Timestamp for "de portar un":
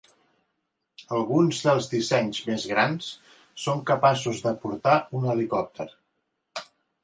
4.49-5.33